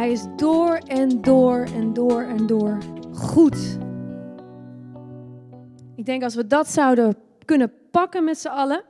[0.00, 2.78] Hij is door en door en door en door
[3.12, 3.78] goed.
[5.96, 8.84] Ik denk als we dat zouden kunnen pakken met z'n allen.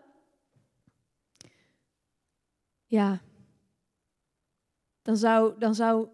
[2.86, 3.20] Ja.
[5.02, 6.09] Dan zou, dan, zou,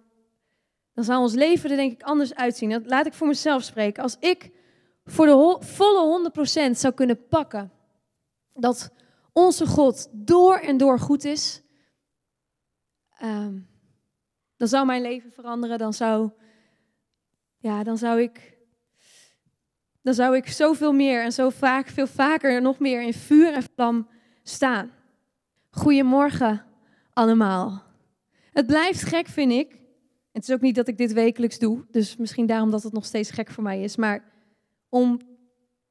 [0.92, 2.70] dan zou ons leven er denk ik anders uitzien.
[2.70, 4.02] Dat laat ik voor mezelf spreken.
[4.02, 4.50] Als ik
[5.04, 6.30] voor de volle
[6.70, 7.72] 100% zou kunnen pakken
[8.52, 8.92] dat
[9.32, 11.62] onze God door en door goed is,
[13.22, 13.74] um,
[14.56, 15.78] dan zou mijn leven veranderen.
[15.78, 16.30] Dan zou,
[17.58, 18.58] ja, dan zou ik,
[20.02, 23.62] dan zou ik zoveel meer en zo vaak, veel vaker nog meer in vuur en
[23.74, 24.08] vlam
[24.42, 24.90] staan.
[25.70, 26.64] Goedemorgen
[27.12, 27.82] allemaal.
[28.52, 29.80] Het blijft gek, vind ik.
[30.32, 33.04] Het is ook niet dat ik dit wekelijks doe, dus misschien daarom dat het nog
[33.04, 33.96] steeds gek voor mij is.
[33.96, 34.24] Maar
[34.88, 35.20] om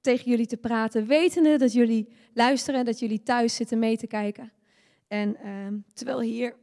[0.02, 4.52] tegen jullie te praten, wetende dat jullie luisteren, dat jullie thuis zitten mee te kijken.
[5.08, 6.56] En ehm, terwijl hier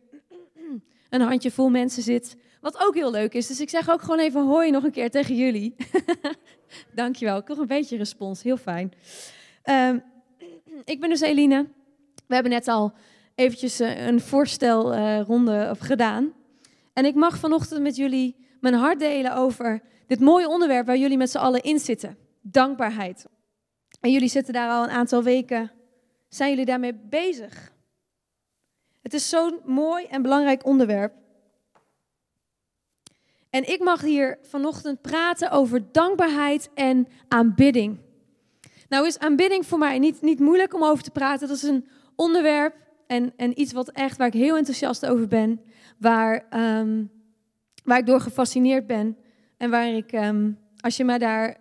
[1.13, 3.47] een handje vol mensen zit, wat ook heel leuk is.
[3.47, 5.75] Dus ik zeg ook gewoon even hoi nog een keer tegen jullie.
[6.95, 8.93] Dankjewel, nog een beetje respons, heel fijn.
[9.63, 9.99] Ehm,
[10.85, 11.69] ik ben dus Eline.
[12.27, 12.93] We hebben net al
[13.35, 16.33] eventjes eh, een voorstelronde uh, gedaan.
[16.93, 21.17] En ik mag vanochtend met jullie mijn hart delen over dit mooie onderwerp waar jullie
[21.17, 22.17] met z'n allen in zitten.
[22.41, 23.27] Dankbaarheid.
[24.01, 25.73] En jullie zitten daar al een aantal weken.
[26.29, 27.73] Zijn jullie daarmee bezig?
[29.03, 31.12] Het is zo'n mooi en belangrijk onderwerp.
[33.50, 37.98] En ik mag hier vanochtend praten over dankbaarheid en aanbidding.
[38.89, 41.48] Nou is aanbidding voor mij niet, niet moeilijk om over te praten.
[41.48, 42.75] Dat is een onderwerp
[43.06, 45.61] en, en iets wat echt, waar ik heel enthousiast over ben.
[45.98, 46.47] Waar,
[46.78, 47.11] um,
[47.84, 49.17] waar ik door gefascineerd ben.
[49.56, 51.56] En waar ik, um, als je mij daar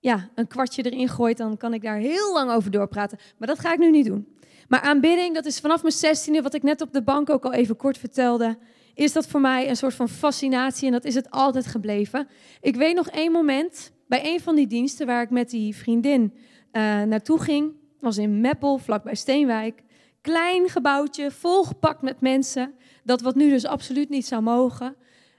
[0.00, 3.18] ja, een kwartje erin gooit, dan kan ik daar heel lang over doorpraten.
[3.38, 4.37] Maar dat ga ik nu niet doen.
[4.68, 7.52] Maar aanbidding, dat is vanaf mijn zestiende, wat ik net op de bank ook al
[7.52, 8.58] even kort vertelde,
[8.94, 12.28] is dat voor mij een soort van fascinatie en dat is het altijd gebleven.
[12.60, 16.32] Ik weet nog één moment bij een van die diensten waar ik met die vriendin
[16.32, 19.82] uh, naartoe ging, was in Meppel, vlakbij Steenwijk.
[20.20, 22.74] Klein gebouwtje, volgepakt met mensen,
[23.04, 24.96] dat wat nu dus absoluut niet zou mogen.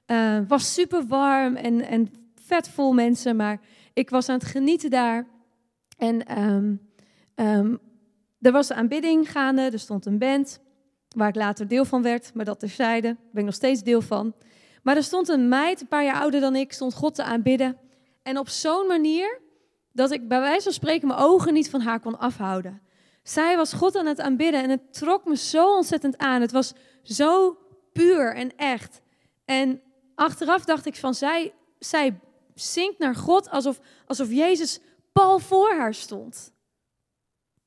[0.07, 3.59] Uh, was super warm en, en vet vol mensen, maar
[3.93, 5.27] ik was aan het genieten daar.
[5.97, 6.81] En um,
[7.35, 7.79] um,
[8.41, 10.59] er was aanbidding gaande, er stond een band,
[11.15, 14.01] waar ik later deel van werd, maar dat terzijde, daar ben ik nog steeds deel
[14.01, 14.33] van.
[14.83, 17.77] Maar er stond een meid, een paar jaar ouder dan ik, stond God te aanbidden.
[18.23, 19.41] En op zo'n manier
[19.91, 22.81] dat ik bij wijze van spreken mijn ogen niet van haar kon afhouden.
[23.23, 26.41] Zij was God aan het aanbidden en het trok me zo ontzettend aan.
[26.41, 26.73] Het was
[27.03, 27.57] zo
[27.93, 29.01] puur en echt.
[29.45, 29.81] En
[30.15, 32.19] achteraf dacht ik van, zij, zij
[32.53, 34.79] zingt naar God alsof, alsof Jezus
[35.13, 36.53] pal voor haar stond.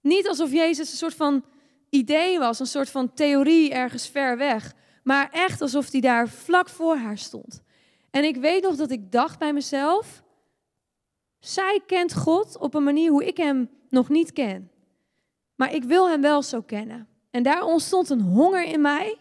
[0.03, 1.45] Niet alsof Jezus een soort van
[1.91, 4.75] idee was, een soort van theorie ergens ver weg,
[5.05, 7.63] maar echt alsof hij daar vlak voor haar stond.
[8.11, 10.23] En ik weet nog dat ik dacht bij mezelf,
[11.39, 14.71] zij kent God op een manier hoe ik hem nog niet ken.
[15.55, 17.09] Maar ik wil hem wel zo kennen.
[17.31, 19.17] En daar ontstond een honger in mij,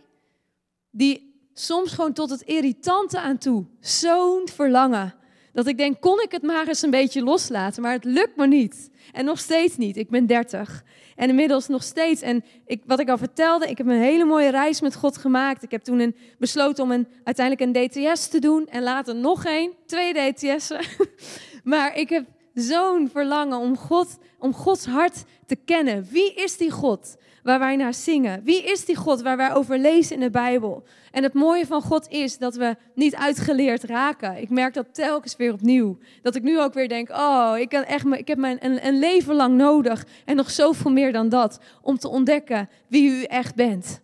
[0.89, 5.15] die soms gewoon tot het irritante aan toe, zo'n verlangen
[5.53, 8.47] dat ik denk, kon ik het maar eens een beetje loslaten, maar het lukt me
[8.47, 8.89] niet.
[9.11, 9.97] En nog steeds niet.
[9.97, 10.83] Ik ben 30.
[11.15, 12.21] En inmiddels nog steeds.
[12.21, 15.63] En ik, wat ik al vertelde, ik heb een hele mooie reis met God gemaakt.
[15.63, 18.67] Ik heb toen een, besloten om een, uiteindelijk een DTS te doen.
[18.67, 20.85] En later nog één, twee DTS'en.
[21.63, 26.07] maar ik heb zo'n verlangen om, God, om Gods hart te kennen.
[26.09, 27.15] Wie is die God?
[27.43, 28.43] Waar wij naar zingen?
[28.43, 30.83] Wie is die God waar wij over lezen in de Bijbel?
[31.11, 34.41] En het mooie van God is dat we niet uitgeleerd raken.
[34.41, 35.97] Ik merk dat telkens weer opnieuw.
[36.21, 38.99] Dat ik nu ook weer denk, oh, ik, kan echt, ik heb mijn, een, een
[38.99, 43.55] leven lang nodig en nog zoveel meer dan dat om te ontdekken wie u echt
[43.55, 44.01] bent.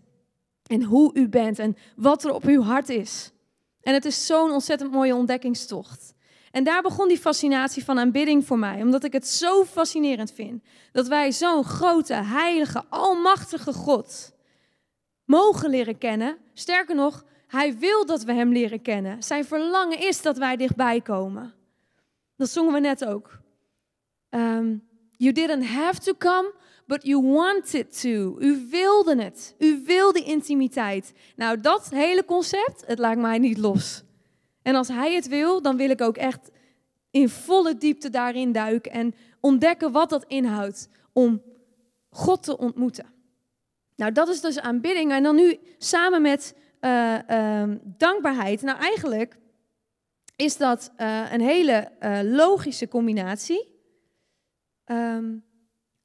[0.67, 3.31] En hoe u bent en wat er op uw hart is.
[3.81, 6.13] En het is zo'n ontzettend mooie ontdekkingstocht.
[6.57, 10.63] En daar begon die fascinatie van aanbidding voor mij, omdat ik het zo fascinerend vind
[10.91, 14.33] dat wij zo'n grote, heilige, almachtige God
[15.25, 16.37] mogen leren kennen.
[16.53, 19.23] Sterker nog, Hij wil dat we Hem leren kennen.
[19.23, 21.53] Zijn verlangen is dat wij dichtbij komen.
[22.35, 23.39] Dat zongen we net ook.
[24.29, 24.87] Um,
[25.17, 26.53] you didn't have to come,
[26.85, 28.35] but you wanted to.
[28.39, 29.55] U wilde het.
[29.57, 31.13] U wilde intimiteit.
[31.35, 34.05] Nou, dat hele concept, het laat mij niet los.
[34.67, 36.51] En als hij het wil, dan wil ik ook echt
[37.11, 41.41] in volle diepte daarin duiken en ontdekken wat dat inhoudt om
[42.09, 43.05] God te ontmoeten.
[43.95, 45.11] Nou, dat is dus aanbidding.
[45.11, 48.61] En dan nu samen met uh, uh, dankbaarheid.
[48.61, 49.37] Nou, eigenlijk
[50.35, 53.75] is dat uh, een hele uh, logische combinatie.
[54.85, 55.43] Um,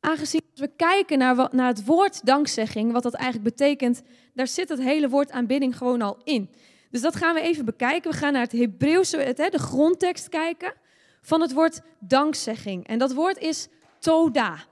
[0.00, 4.02] aangezien we kijken naar, wat, naar het woord dankzegging, wat dat eigenlijk betekent,
[4.34, 6.50] daar zit het hele woord aanbidding gewoon al in.
[6.92, 8.10] Dus dat gaan we even bekijken.
[8.10, 10.74] We gaan naar het Hebreeuwse, het, de grondtekst kijken
[11.20, 12.86] van het woord dankzegging.
[12.86, 13.68] En dat woord is
[13.98, 14.64] toda.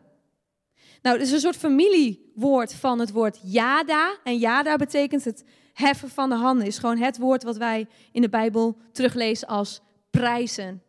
[1.02, 4.18] Nou, het is een soort familiewoord van het woord yada.
[4.24, 5.44] En yada betekent het
[5.74, 6.68] heffen van de handen.
[6.68, 10.84] Is gewoon het woord wat wij in de Bijbel teruglezen als prijzen.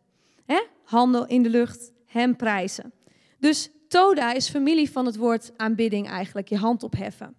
[0.45, 0.63] He?
[0.83, 2.93] Handen in de lucht, hem prijzen.
[3.37, 7.35] Dus Toda is familie van het woord aanbidding eigenlijk, je hand opheffen.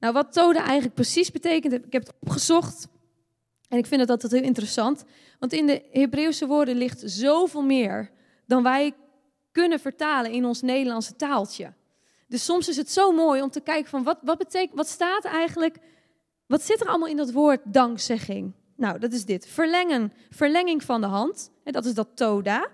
[0.00, 2.88] Nou, wat Toda eigenlijk precies betekent, ik heb het opgezocht.
[3.68, 5.04] En ik vind het altijd heel interessant.
[5.38, 8.10] Want in de Hebreeuwse woorden ligt zoveel meer
[8.46, 8.94] dan wij
[9.52, 11.72] kunnen vertalen in ons Nederlandse taaltje.
[12.26, 15.24] Dus soms is het zo mooi om te kijken van wat, wat betekent, wat staat
[15.24, 15.76] eigenlijk,
[16.46, 18.52] wat zit er allemaal in dat woord dankzegging?
[18.76, 19.46] Nou, dat is dit.
[19.46, 21.50] Verlengen, verlenging van de hand.
[21.64, 22.68] En dat is dat toda.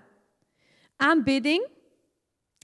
[0.95, 1.67] Aanbidding,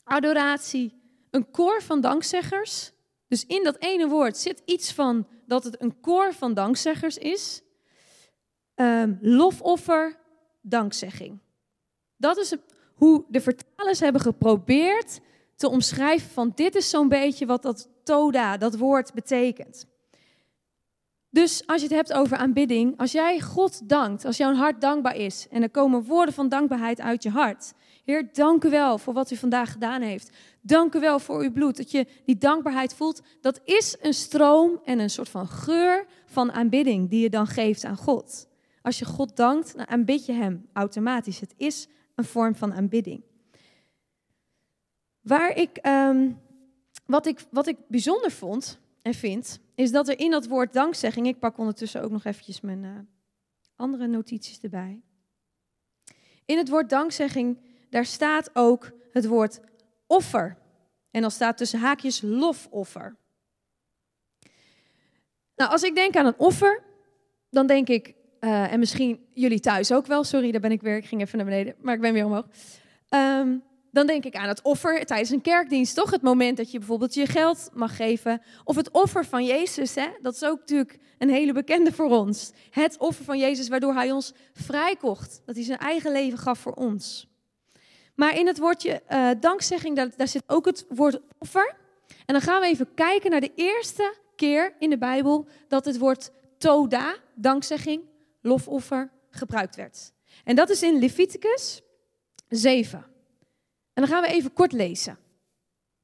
[0.03, 2.91] adoratie, een koor van dankzeggers.
[3.27, 7.61] Dus in dat ene woord zit iets van dat het een koor van dankzeggers is.
[8.75, 10.19] Um, lofoffer,
[10.61, 11.39] dankzegging.
[12.17, 12.55] Dat is
[12.95, 15.19] hoe de vertalers hebben geprobeerd
[15.55, 19.85] te omschrijven van dit is zo'n beetje wat dat toda, dat woord betekent.
[21.29, 25.15] Dus als je het hebt over aanbidding, als jij God dankt, als jouw hart dankbaar
[25.15, 27.73] is en er komen woorden van dankbaarheid uit je hart.
[28.03, 30.29] Heer, dank u wel voor wat u vandaag gedaan heeft.
[30.61, 31.77] Dank u wel voor uw bloed.
[31.77, 36.51] Dat je die dankbaarheid voelt, dat is een stroom en een soort van geur van
[36.51, 38.47] aanbidding die je dan geeft aan God.
[38.81, 41.39] Als je God dankt, dan aanbid je Hem automatisch.
[41.39, 43.23] Het is een vorm van aanbidding.
[45.21, 46.39] Waar ik, um,
[47.05, 51.27] wat, ik, wat ik bijzonder vond en vind, is dat er in dat woord dankzegging,
[51.27, 52.91] ik pak ondertussen ook nog eventjes mijn uh,
[53.75, 55.01] andere notities erbij.
[56.45, 57.57] In het woord dankzegging,
[57.91, 59.59] daar staat ook het woord
[60.07, 60.57] offer.
[61.11, 63.15] En dan staat tussen haakjes lofoffer.
[65.55, 66.83] Nou, als ik denk aan een offer,
[67.49, 70.97] dan denk ik, uh, en misschien jullie thuis ook wel, sorry, daar ben ik weer,
[70.97, 72.45] ik ging even naar beneden, maar ik ben weer omhoog.
[73.09, 76.11] Um, dan denk ik aan het offer tijdens een kerkdienst, toch?
[76.11, 78.41] Het moment dat je bijvoorbeeld je geld mag geven.
[78.63, 80.07] Of het offer van Jezus, hè?
[80.21, 82.51] dat is ook natuurlijk een hele bekende voor ons.
[82.69, 85.41] Het offer van Jezus waardoor hij ons vrijkocht.
[85.45, 87.30] Dat hij zijn eigen leven gaf voor ons.
[88.21, 91.75] Maar in het woordje uh, dankzegging, daar, daar zit ook het woord offer.
[92.25, 95.97] En dan gaan we even kijken naar de eerste keer in de Bijbel dat het
[95.97, 98.01] woord toda, dankzegging,
[98.41, 100.11] lofoffer, gebruikt werd.
[100.43, 101.81] En dat is in Leviticus
[102.47, 102.99] 7.
[103.93, 105.17] En dan gaan we even kort lezen.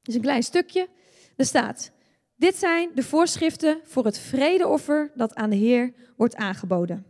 [0.02, 0.88] Dus een klein stukje.
[1.36, 1.90] Er staat:
[2.36, 7.06] Dit zijn de voorschriften voor het vredeoffer dat aan de Heer wordt aangeboden.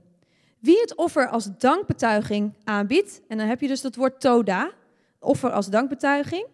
[0.59, 4.77] Wie het offer als dankbetuiging aanbiedt, en dan heb je dus dat woord toda,
[5.21, 6.47] offer als dankbetuiging,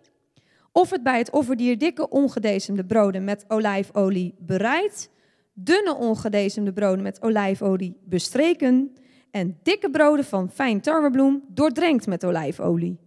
[0.72, 5.11] of het bij het offerdier dikke ongedezemde broden met olijfolie bereidt,
[5.52, 8.93] dunne ongedezemde broden met olijfolie bestreken
[9.31, 12.99] en dikke broden van fijn tarwebloem doordrenkt met olijfolie.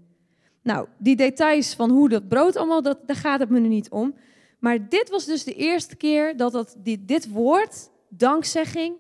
[0.63, 3.89] Nou, die details van hoe dat brood allemaal, dat, daar gaat het me nu niet
[3.89, 4.15] om.
[4.59, 8.95] Maar dit was dus de eerste keer dat, dat dit woord, dankzegging,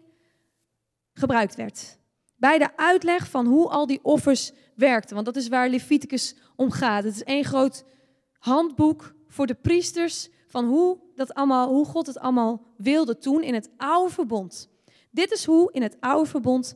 [1.13, 1.96] gebruikt werd.
[2.37, 5.13] Bij de uitleg van hoe al die offers werkten.
[5.13, 7.03] Want dat is waar Leviticus om gaat.
[7.03, 7.85] Het is één groot
[8.37, 13.53] handboek voor de priesters van hoe, dat allemaal, hoe God het allemaal wilde toen in
[13.53, 14.69] het oude verbond.
[15.11, 16.75] Dit is hoe in het oude verbond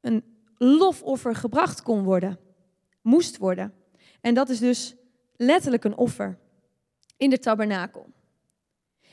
[0.00, 0.24] een
[0.56, 2.38] lofoffer gebracht kon worden,
[3.02, 3.74] moest worden.
[4.20, 4.94] En dat is dus
[5.36, 6.38] letterlijk een offer
[7.16, 8.06] in de tabernakel.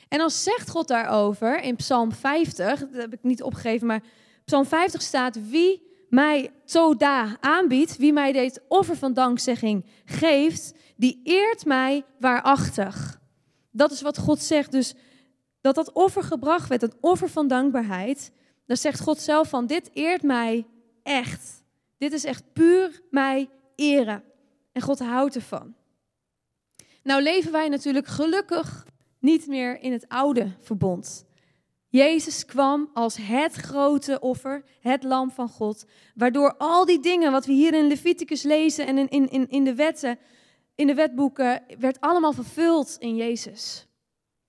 [0.08, 4.02] En dan zegt God daarover in Psalm 50, dat heb ik niet opgegeven, maar
[4.44, 11.20] Psalm 50 staat: Wie mij toda aanbiedt, wie mij dit offer van dankzegging geeft, die
[11.24, 13.20] eert mij waarachtig.
[13.70, 14.72] Dat is wat God zegt.
[14.72, 14.94] Dus
[15.60, 18.32] dat dat offer gebracht werd, een offer van dankbaarheid,
[18.66, 20.66] dan zegt God zelf van: Dit eert mij
[21.02, 21.64] echt.
[21.98, 24.22] Dit is echt puur mij eren.
[24.72, 25.74] En God houdt ervan.
[27.02, 28.86] Nou leven wij natuurlijk gelukkig
[29.18, 31.24] niet meer in het oude verbond.
[31.96, 35.84] Jezus kwam als het grote offer, het lam van God,
[36.14, 39.74] waardoor al die dingen wat we hier in Leviticus lezen en in, in, in, de
[39.74, 40.18] wetten,
[40.74, 43.86] in de wetboeken, werd allemaal vervuld in Jezus.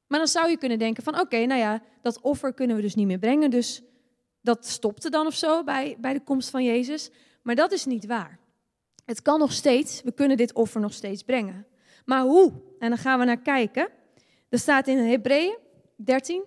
[0.08, 2.96] Maar dan zou je kunnen denken van oké, nou ja, dat offer kunnen we dus
[2.96, 3.82] niet meer brengen, dus
[4.42, 7.12] dat stopte dan of zo bij, bij de komst van Jezus.
[7.42, 8.40] Maar dat is niet waar.
[9.06, 11.68] Het kan nog steeds, we kunnen dit offer nog steeds brengen.
[12.06, 12.52] Maar hoe?
[12.80, 13.90] En dan gaan we naar kijken.
[14.50, 15.58] Er staat in Hebreeën
[15.96, 16.44] 13.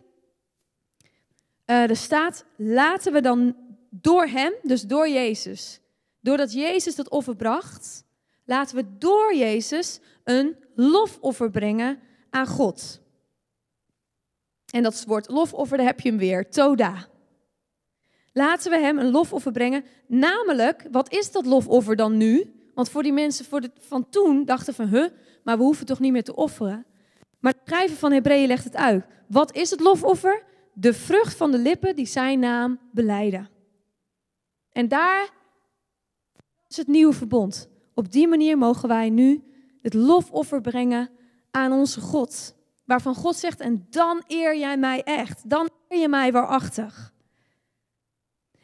[1.71, 3.57] Uh, er staat, laten we dan
[3.91, 5.81] door hem, dus door Jezus,
[6.21, 8.05] doordat Jezus dat offer bracht,
[8.45, 11.99] laten we door Jezus een lofoffer brengen
[12.31, 13.01] aan God.
[14.73, 17.09] En dat woord lofoffer, daar heb je hem weer, toda.
[18.33, 19.85] Laten we hem een lofoffer brengen.
[20.07, 22.55] Namelijk, wat is dat lofoffer dan nu?
[22.75, 25.09] Want voor die mensen voor de, van toen dachten van, huh,
[25.45, 26.87] maar we hoeven toch niet meer te offeren.
[27.39, 29.05] Maar de schrijver van Hebreeën legt het uit.
[29.29, 30.49] Wat is het lofoffer?
[30.73, 33.49] De vrucht van de lippen die zijn naam beleiden.
[34.73, 35.29] En daar
[36.69, 37.69] is het nieuwe verbond.
[37.95, 39.43] Op die manier mogen wij nu
[39.83, 41.11] het lofoffer brengen
[41.51, 42.55] aan onze God.
[42.85, 45.51] Waarvan God zegt, en dan eer jij mij echt.
[45.51, 47.13] Dan eer je mij waarachtig.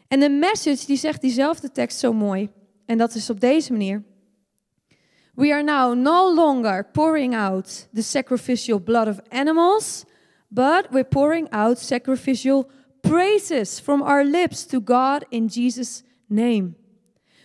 [0.08, 2.50] En de message die zegt diezelfde tekst zo mooi.
[2.86, 4.04] En dat is op deze manier.
[5.34, 10.04] We are now no longer pouring out the sacrificial blood of animals,
[10.56, 12.66] but we're pouring out sacrificial
[13.00, 16.74] praises from our lips to God in Jesus' name.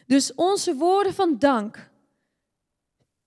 [0.07, 1.89] Dus onze woorden van dank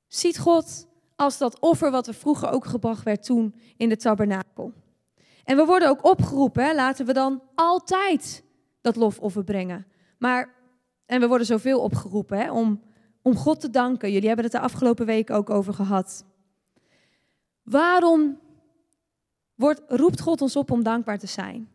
[0.06, 0.86] ziet God
[1.16, 4.72] als dat offer wat we vroeger ook gebracht werd toen in de tabernakel.
[5.44, 8.44] En we worden ook opgeroepen, hè, laten we dan altijd
[8.80, 9.86] dat lofoffer brengen.
[10.18, 10.54] Maar,
[11.06, 12.82] en we worden zoveel opgeroepen hè, om,
[13.22, 14.12] om God te danken.
[14.12, 16.24] Jullie hebben het de afgelopen week ook over gehad.
[17.62, 18.38] Waarom
[19.54, 21.68] wordt, roept God ons op om dankbaar te zijn?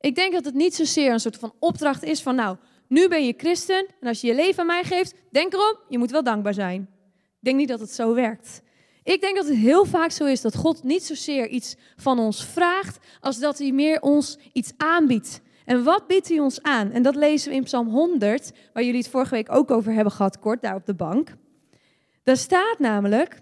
[0.00, 2.56] Ik denk dat het niet zozeer een soort van opdracht is van, nou,
[2.88, 5.98] nu ben je christen en als je je leven aan mij geeft, denk erom, je
[5.98, 6.88] moet wel dankbaar zijn.
[7.12, 8.62] Ik denk niet dat het zo werkt.
[9.02, 12.44] Ik denk dat het heel vaak zo is dat God niet zozeer iets van ons
[12.44, 15.40] vraagt, als dat hij meer ons iets aanbiedt.
[15.64, 16.90] En wat biedt hij ons aan?
[16.90, 20.12] En dat lezen we in Psalm 100, waar jullie het vorige week ook over hebben
[20.12, 21.36] gehad, kort daar op de bank.
[22.22, 23.34] Daar staat namelijk,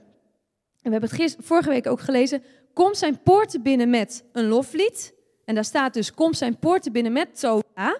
[0.82, 2.42] en we hebben het vorige week ook gelezen,
[2.78, 5.14] kom zijn poorten binnen met een loflied.
[5.44, 7.98] En daar staat dus, kom zijn poorten binnen met Toa.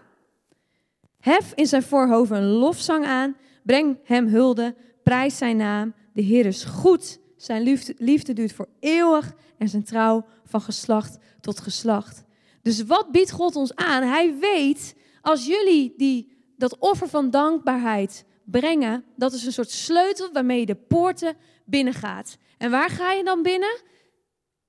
[1.20, 3.37] Hef in zijn voorhoven een lofzang aan.
[3.62, 4.75] Breng hem hulde.
[5.02, 5.94] Prijs zijn naam.
[6.12, 7.18] De Heer is goed.
[7.37, 9.35] Zijn liefde, liefde duurt voor eeuwig.
[9.58, 12.25] En zijn trouw van geslacht tot geslacht.
[12.62, 14.02] Dus wat biedt God ons aan?
[14.02, 20.32] Hij weet, als jullie die, dat offer van dankbaarheid brengen, dat is een soort sleutel
[20.32, 22.37] waarmee je de poorten binnengaat.
[22.58, 23.87] En waar ga je dan binnen?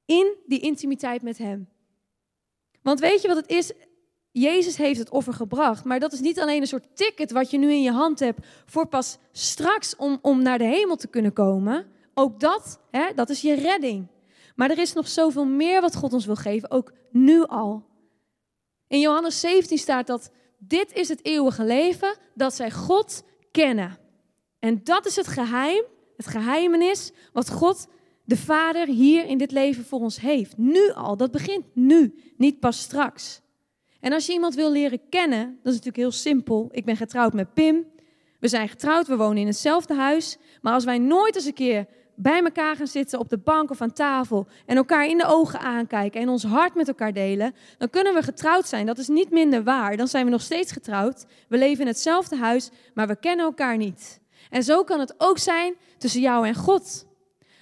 [0.10, 1.70] In die intimiteit met Hem.
[2.82, 3.72] Want weet je wat het is?
[4.32, 7.58] Jezus heeft het offer gebracht, maar dat is niet alleen een soort ticket wat je
[7.58, 11.34] nu in je hand hebt voor pas straks om, om naar de hemel te kunnen
[11.34, 11.88] komen.
[12.13, 14.08] Ook dat, hè, dat is je redding.
[14.56, 17.86] Maar er is nog zoveel meer wat God ons wil geven, ook nu al.
[18.88, 23.98] In Johannes 17 staat dat dit is het eeuwige leven, dat zij God kennen.
[24.60, 25.84] En dat is het geheim,
[26.18, 27.88] het geheimenis wat God
[28.30, 30.58] de Vader hier in dit leven voor ons heeft.
[30.58, 33.42] Nu al, dat begint nu, niet pas straks.
[34.00, 36.70] En als je iemand wil leren kennen, dat is natuurlijk heel simpel.
[36.72, 37.86] Ik ben getrouwd met Pim.
[38.40, 40.38] We zijn getrouwd, we wonen in hetzelfde huis.
[40.62, 43.82] Maar als wij nooit eens een keer bij elkaar gaan zitten op de bank of
[43.82, 47.90] aan tafel en elkaar in de ogen aankijken en ons hart met elkaar delen, dan
[47.90, 48.86] kunnen we getrouwd zijn.
[48.86, 49.98] Dat is niet minder waar.
[49.98, 51.26] Dan zijn we nog steeds getrouwd.
[51.48, 54.20] We leven in hetzelfde huis, maar we kennen elkaar niet.
[54.50, 57.08] En zo kan het ook zijn tussen jou en God.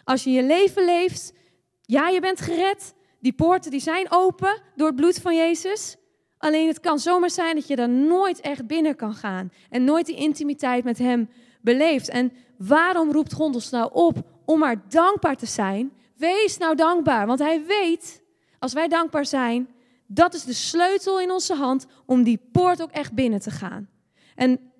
[0.08, 1.34] Als je je leven leeft,
[1.82, 2.94] ja, je bent gered.
[3.20, 5.96] Die poorten die zijn open door het bloed van Jezus.
[6.38, 10.06] Alleen het kan zomaar zijn dat je daar nooit echt binnen kan gaan en nooit
[10.06, 11.30] die intimiteit met Hem
[11.62, 12.10] beleeft.
[12.10, 15.92] En waarom roept God ons nou op om maar dankbaar te zijn?
[16.16, 18.22] Wees nou dankbaar, want Hij weet,
[18.60, 19.70] als wij dankbaar zijn,
[20.06, 23.90] dat is de sleutel in onze hand om die poort ook echt binnen te gaan.
[24.36, 24.72] En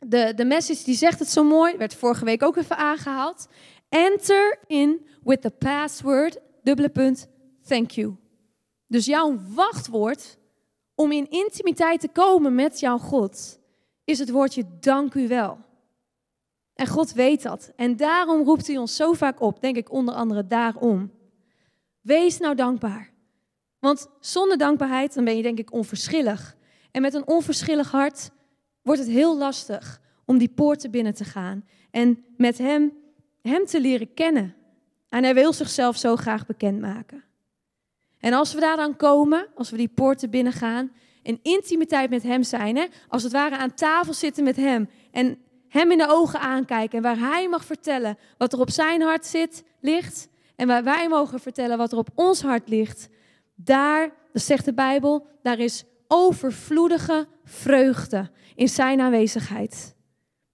[0.00, 3.48] de, de message die zegt het zo mooi, werd vorige week ook even aangehaald.
[3.88, 7.28] Enter in with the password, dubbele punt,
[7.62, 8.16] thank you.
[8.86, 10.38] Dus jouw wachtwoord
[10.94, 13.60] om in intimiteit te komen met jouw God,
[14.04, 15.58] is het woordje dank u wel.
[16.74, 17.72] En God weet dat.
[17.76, 21.10] En daarom roept hij ons zo vaak op, denk ik onder andere daarom.
[22.00, 23.12] Wees nou dankbaar.
[23.78, 26.56] Want zonder dankbaarheid, dan ben je denk ik onverschillig.
[26.90, 28.30] En met een onverschillig hart
[28.82, 31.64] wordt het heel lastig om die poorten binnen te gaan.
[31.90, 32.92] En met hem,
[33.46, 34.54] hem te leren kennen.
[35.08, 37.24] En hij wil zichzelf zo graag bekendmaken.
[38.18, 42.42] En als we daar dan komen, als we die poorten binnengaan, in intimiteit met Hem
[42.42, 45.38] zijn, hè, als het ware aan tafel zitten met Hem en
[45.68, 49.26] Hem in de ogen aankijken en waar Hij mag vertellen wat er op Zijn hart
[49.26, 53.08] zit, ligt en waar wij mogen vertellen wat er op ons hart ligt,
[53.54, 59.94] daar, dat zegt de Bijbel, daar is overvloedige vreugde in Zijn aanwezigheid.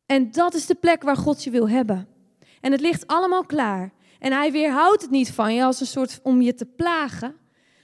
[0.06, 2.12] En dat is de plek waar God je wil hebben.
[2.62, 3.92] En het ligt allemaal klaar.
[4.19, 7.37] En hij weerhoudt het niet van je als een soort om je te plagen.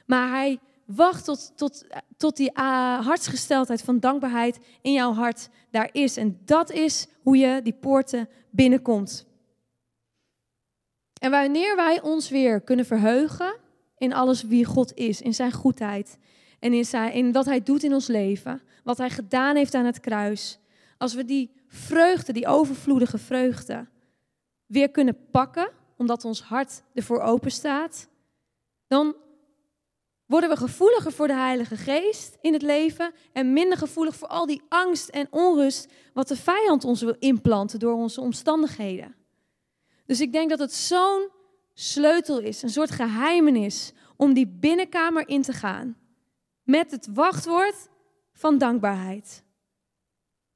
[0.06, 5.88] Maar hij wacht tot, tot, tot die uh, hartsgesteldheid van dankbaarheid in jouw hart daar
[5.92, 6.16] is.
[6.16, 9.26] En dat is hoe je die poorten binnenkomt.
[11.20, 13.56] En wanneer wij ons weer kunnen verheugen
[13.96, 16.18] in alles wie God is, in zijn goedheid
[16.58, 19.84] en in, zijn, in wat hij doet in ons leven, wat hij gedaan heeft aan
[19.84, 20.58] het kruis,
[20.98, 23.86] als we die vreugde, die overvloedige vreugde,
[24.68, 28.08] weer kunnen pakken, omdat ons hart ervoor open staat,
[28.86, 29.16] dan
[30.26, 34.46] worden we gevoeliger voor de Heilige Geest in het leven en minder gevoelig voor al
[34.46, 39.14] die angst en onrust wat de vijand ons wil implanten door onze omstandigheden.
[40.06, 41.28] Dus ik denk dat het zo'n
[41.74, 45.96] sleutel is, een soort geheimenis om die binnenkamer in te gaan
[46.62, 47.88] met het wachtwoord
[48.32, 49.44] van dankbaarheid.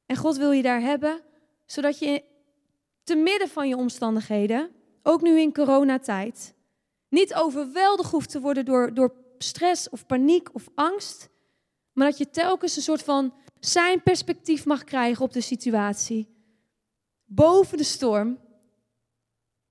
[0.06, 1.20] En God wil je daar hebben,
[1.66, 2.22] zodat je
[3.04, 4.70] te midden van je omstandigheden,
[5.02, 6.54] ook nu in coronatijd,
[7.08, 11.28] niet overweldigd hoeft te worden door, door stress of paniek of angst,
[11.92, 16.28] maar dat je telkens een soort van zijn perspectief mag krijgen op de situatie.
[17.24, 18.38] Boven de storm,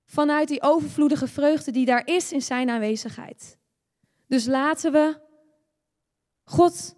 [0.04, 3.58] vanuit die overvloedige vreugde die daar is in zijn aanwezigheid.
[4.26, 5.20] Dus laten we
[6.44, 6.94] God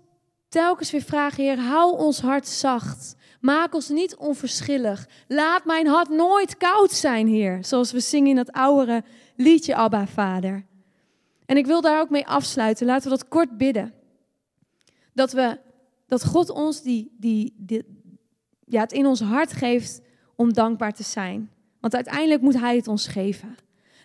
[0.48, 3.14] telkens weer vragen, Heer, hou ons hart zacht.
[3.44, 5.08] Maak ons niet onverschillig.
[5.28, 7.64] Laat mijn hart nooit koud zijn, Heer.
[7.64, 9.04] Zoals we zingen in dat oudere
[9.36, 10.66] liedje, Abba, Vader.
[11.46, 12.86] En ik wil daar ook mee afsluiten.
[12.86, 13.94] Laten we dat kort bidden.
[15.12, 15.58] Dat, we,
[16.06, 17.84] dat God ons die, die, die,
[18.64, 20.00] ja, het in ons hart geeft
[20.36, 21.50] om dankbaar te zijn.
[21.80, 23.56] Want uiteindelijk moet Hij het ons geven.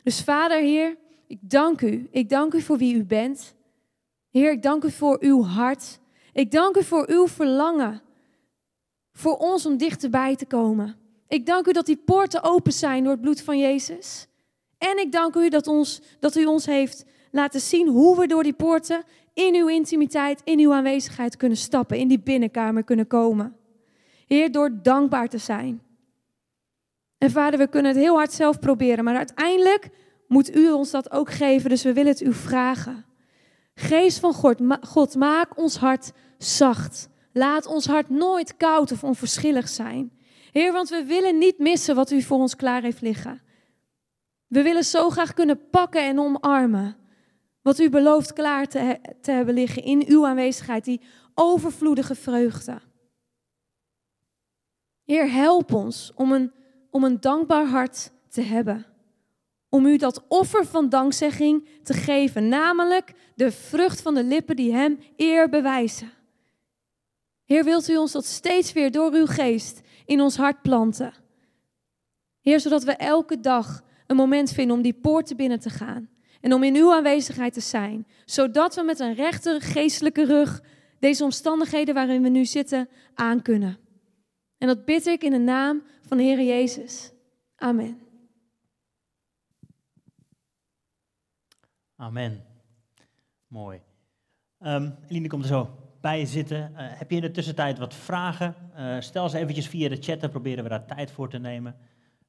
[0.04, 2.08] Dus Vader, Heer, ik dank u.
[2.12, 3.56] Ik dank u voor wie u bent.
[4.30, 6.00] Heer, ik dank u voor uw hart.
[6.34, 8.02] Ik dank u voor uw verlangen.
[9.20, 10.96] Voor ons om dichterbij te komen.
[11.28, 14.28] Ik dank u dat die poorten open zijn door het bloed van Jezus.
[14.78, 18.44] En ik dank u dat, ons, dat u ons heeft laten zien hoe we door
[18.44, 23.56] die poorten in uw intimiteit, in uw aanwezigheid kunnen stappen, in die binnenkamer kunnen komen.
[24.28, 25.82] Heer, door dankbaar te zijn.
[27.18, 29.90] En vader, we kunnen het heel hard zelf proberen, maar uiteindelijk
[30.28, 33.06] moet u ons dat ook geven, dus we willen het u vragen.
[33.76, 37.10] Geest van God, God, maak ons hart zacht.
[37.32, 40.12] Laat ons hart nooit koud of onverschillig zijn.
[40.52, 43.42] Heer, want we willen niet missen wat u voor ons klaar heeft liggen.
[44.48, 46.98] We willen zo graag kunnen pakken en omarmen.
[47.62, 51.02] Wat u belooft klaar te, te hebben liggen in uw aanwezigheid, die
[51.34, 52.82] overvloedige vreugde.
[55.04, 56.52] Heer, help ons om een,
[56.90, 58.86] om een dankbaar hart te hebben.
[59.70, 64.74] Om u dat offer van dankzegging te geven, namelijk de vrucht van de lippen die
[64.74, 66.12] Hem eer bewijzen.
[67.50, 71.14] Heer, wilt u ons dat steeds weer door uw geest in ons hart planten?
[72.42, 76.10] Heer, zodat we elke dag een moment vinden om die poorten binnen te gaan.
[76.42, 78.08] En om in uw aanwezigheid te zijn.
[78.26, 80.64] Zodat we met een rechte geestelijke rug
[81.00, 83.78] deze omstandigheden waarin we nu zitten aan kunnen.
[84.58, 87.12] En dat bid ik in de naam van de Heer Jezus.
[87.56, 88.00] Amen.
[91.96, 92.46] Amen.
[93.48, 93.82] Mooi.
[94.60, 96.72] Um, Eline komt er zo bij zitten.
[96.72, 98.56] Uh, heb je in de tussentijd wat vragen?
[98.78, 101.76] Uh, stel ze eventjes via de chat, dan proberen we daar tijd voor te nemen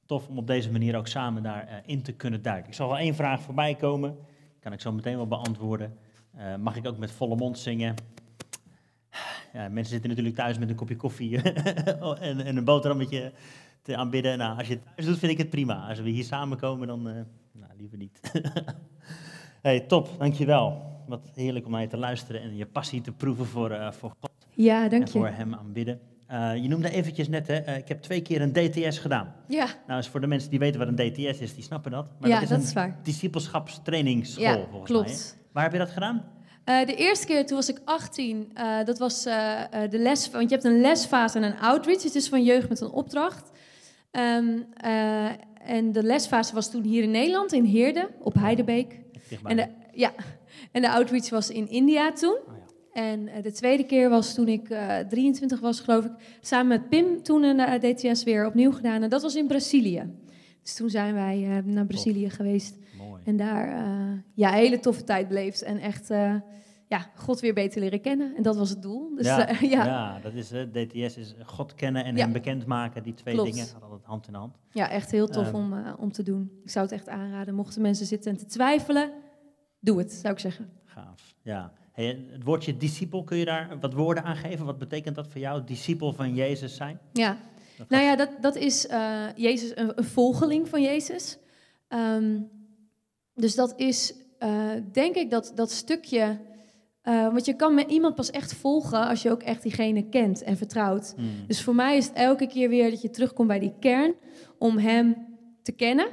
[0.06, 2.68] tof om op deze manier ook samen daarin uh, in te kunnen duiken.
[2.68, 4.16] Ik zal wel één vraag voorbij komen.
[4.60, 5.98] Kan ik zo meteen wel beantwoorden.
[6.58, 7.94] Mag ik ook met volle mond zingen?
[9.52, 13.32] Ja, mensen zitten natuurlijk thuis met een kopje koffie en, en, een boterhammetje
[13.82, 14.38] te aanbidden.
[14.38, 15.88] Nou, als je het thuis doet, vind ik het prima.
[15.88, 17.14] Als we hier samenkomen, dan uh,
[17.52, 18.20] nou, liever niet.
[19.62, 20.98] hey, top, dankjewel.
[21.10, 24.30] Wat heerlijk om naar je te luisteren en je passie te proeven voor, voor God.
[24.54, 24.98] Ja, dank je.
[24.98, 26.00] En voor hem aanbidden.
[26.30, 29.34] Uh, je noemde eventjes net, hè, uh, ik heb twee keer een DTS gedaan.
[29.48, 29.66] Ja.
[29.86, 32.10] Nou, dus voor de mensen die weten wat een DTS is, die snappen dat.
[32.20, 32.98] Maar ja, dat is, dat is waar.
[33.02, 35.06] discipelschapstrainingsschool, ja, volgens klopt.
[35.06, 35.44] mij.
[35.52, 36.24] Waar heb je dat gedaan?
[36.64, 38.52] Uh, de eerste keer, toen was ik 18,
[38.84, 42.02] dat was de les, want je hebt een lesfase en een outreach.
[42.02, 43.50] Het is van jeugd met een opdracht.
[44.10, 44.66] Um,
[45.64, 49.00] en de lesfase was toen hier in Nederland, in Heerde, op Heidebeek.
[49.44, 50.12] En de, ja,
[50.72, 52.38] en de outreach was in India toen.
[52.46, 52.60] Oh, ja.
[52.92, 56.68] En eh, de tweede keer was toen ik uh, eh, 23 was, geloof ik, samen
[56.68, 59.02] met Pim toen een uh, DTS weer opnieuw gedaan.
[59.02, 60.10] En dat was in Brazilië.
[60.62, 62.32] Dus toen zijn wij uh, naar Brazilië Tof.
[62.32, 62.78] geweest.
[62.98, 63.22] Mooi.
[63.24, 63.68] En daar
[64.34, 65.60] ja, een hele toffe tijd bleef.
[65.60, 66.08] En echt
[66.88, 68.36] ja, God weer beter leren kennen.
[68.36, 69.14] En dat was het doel.
[69.14, 69.84] Dus, ja, ja.
[69.84, 72.22] ja, dat is DTS is God kennen en ja.
[72.22, 73.02] hem bekendmaken.
[73.02, 73.52] Die twee Klopt.
[73.52, 74.56] dingen gaan altijd hand in hand.
[74.70, 76.50] Ja, echt heel tof um, om, om te doen.
[76.64, 77.54] Ik zou het echt aanraden.
[77.54, 79.10] Mochten mensen zitten en te twijfelen,
[79.80, 80.70] doe het, zou ik zeggen.
[80.84, 81.72] Gaaf, ja.
[81.92, 84.66] Hey, het woordje discipel, kun je daar wat woorden aan geven?
[84.66, 87.00] Wat betekent dat voor jou, discipel van Jezus zijn?
[87.12, 87.38] Ja,
[87.76, 91.38] dat nou ja, dat, dat is uh, Jezus, een, een, volgeling van Jezus.
[91.88, 92.50] Um,
[93.34, 96.48] dus dat is, uh, denk ik, dat, dat stukje...
[97.04, 100.42] Uh, want je kan met iemand pas echt volgen als je ook echt diegene kent
[100.42, 101.14] en vertrouwt.
[101.16, 101.46] Hmm.
[101.46, 104.14] Dus voor mij is het elke keer weer dat je terugkomt bij die kern
[104.58, 105.16] om hem
[105.62, 106.06] te kennen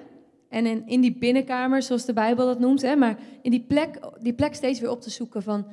[0.50, 4.00] En in, in die binnenkamer, zoals de Bijbel dat noemt, hè, maar in die plek,
[4.22, 5.68] die plek steeds weer op te zoeken van,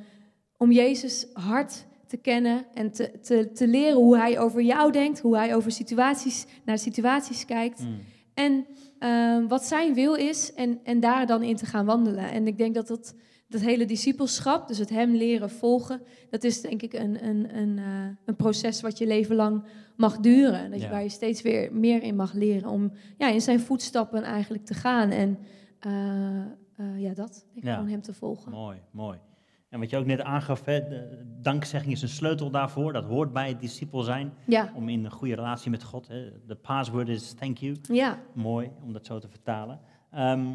[0.57, 5.19] om Jezus hart te kennen en te, te, te leren hoe hij over jou denkt,
[5.19, 7.79] hoe hij over situaties, naar situaties kijkt.
[7.79, 7.99] Mm.
[8.33, 8.65] En
[8.99, 12.31] ehm, wat zijn wil is en, en daar dan in te gaan wandelen.
[12.31, 13.15] En ik denk dat dat,
[13.55, 17.77] dat hele discipelschap, dus het hem leren volgen, dat is denk ik een, een, een,
[17.77, 17.85] eh,
[18.25, 19.63] een proces wat je leven lang
[19.95, 20.69] mag duren.
[20.71, 20.91] Dat je, Ja.
[20.91, 24.73] Waar je steeds weer meer in mag leren om ja, in zijn voetstappen eigenlijk te
[24.73, 25.09] gaan.
[25.09, 25.37] En
[25.79, 26.39] eh,
[26.77, 27.85] eh, ja, dat, denk ik, Ja.
[27.85, 28.51] hem te volgen.
[28.51, 29.17] Mooi, mooi.
[29.69, 30.81] En wat je ook net aangaf, hè,
[31.41, 32.93] dankzegging is een sleutel daarvoor.
[32.93, 36.07] Dat hoort bij het discipel zijn, Ja, om in een goede relatie met God.
[36.07, 36.31] hè.
[36.47, 37.75] De password is thank you.
[37.81, 39.79] ja, Mooi om dat zo te vertalen.
[40.11, 40.45] Ehm,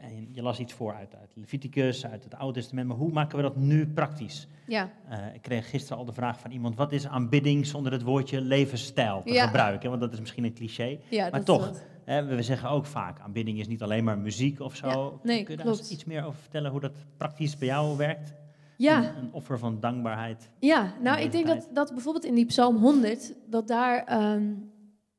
[0.00, 3.36] en je las iets voor uit, uit Leviticus, uit het Oude Testament, maar hoe maken
[3.36, 4.48] we dat nu praktisch?
[4.66, 8.02] ja, Eh, ik kreeg gisteren al de vraag van iemand, wat is aanbidding zonder het
[8.02, 9.46] woordje levensstijl te Ja.
[9.46, 9.88] gebruiken?
[9.88, 10.98] Want dat is misschien een cliché.
[11.10, 11.28] ja.
[11.30, 11.72] Maar toch,
[12.04, 15.20] Hè, we zeggen ook vaak, aanbidding is niet alleen maar muziek of zo.
[15.22, 18.32] Nee, Kun je daar iets meer over vertellen hoe dat praktisch bij jou werkt?
[18.76, 18.98] ja.
[18.98, 20.50] Een, een offer van dankbaarheid.
[20.58, 21.60] Ja, nou, ik denk tijd.
[21.60, 24.44] dat, dat bijvoorbeeld in die Psalm 100, dat daar, ehm,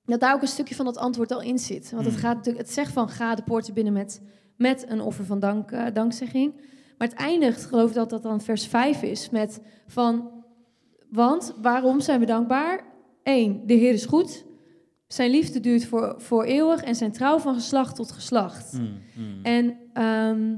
[0.06, 1.92] dat daar ook een stukje van dat antwoord al in zit.
[1.92, 2.24] Want het, Hmm.
[2.24, 4.22] gaat natuurlijk, het zegt van ga de poorten binnen met,
[4.60, 6.54] met een offer van dank, eh, dankzegging.
[6.98, 10.32] Maar het eindigt, geloof ik dat dat dan vers 5 is, met van,
[11.10, 12.84] want waarom zijn we dankbaar?
[13.24, 14.46] Eén, de Heer is goed.
[15.08, 18.74] Zijn liefde duurt voor, voor eeuwig en zijn trouw van geslacht tot geslacht.
[18.74, 19.40] Mm, mm.
[19.44, 20.56] En ehm,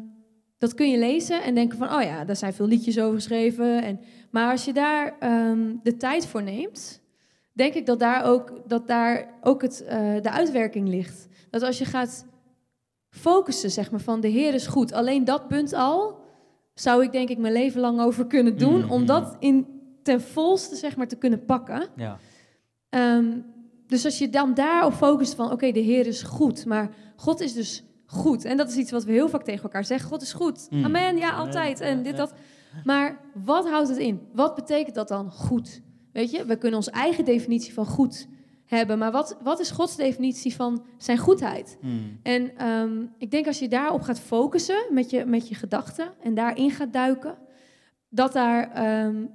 [0.57, 3.83] dat kun je lezen en denken van, oh ja, daar zijn veel liedjes over geschreven.
[3.83, 3.99] En,
[4.31, 7.01] maar als je daar ehm, de tijd voor neemt,
[7.53, 11.27] denk ik dat daar ook, dat daar ook het, eh, de uitwerking ligt.
[11.49, 12.25] Dat als je gaat
[13.11, 14.91] focussen, zeg maar, van de Heer is goed.
[14.93, 16.19] Alleen dat punt al,
[16.73, 18.91] zou ik denk ik mijn leven lang over kunnen doen, Mhm.
[18.91, 19.65] om dat in,
[20.03, 21.87] ten volste, zeg maar, te kunnen pakken.
[21.95, 22.17] ja.
[22.89, 23.37] Ehm,
[23.87, 27.53] dus als je dan daarop focust van, oké, de Heer is goed, maar God is
[27.53, 28.45] dus goed.
[28.45, 30.09] En dat is iets wat we heel vaak tegen elkaar zeggen.
[30.09, 30.67] God is goed.
[30.69, 30.85] Mm.
[30.85, 31.79] Amen, ja, altijd.
[31.79, 32.33] En dit, dat.
[32.83, 34.21] Maar wat houdt het in?
[34.33, 35.81] Wat betekent dat dan goed?
[36.13, 38.27] Weet je, we kunnen onze eigen definitie van goed
[38.71, 41.77] hebben, maar wat, wat is Gods definitie van zijn goedheid?
[41.81, 46.13] Mm, En ehm, ik denk als je daarop gaat focussen met je, met je gedachten
[46.21, 47.37] en daarin gaat duiken,
[48.09, 49.25] dat daar ehm,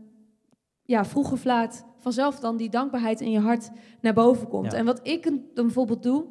[0.82, 3.70] ja, vroeg of laat vanzelf dan die dankbaarheid in je hart
[4.00, 4.72] naar boven komt.
[4.72, 4.78] Ja.
[4.78, 5.22] En wat ik
[5.54, 6.24] dan bijvoorbeeld doe,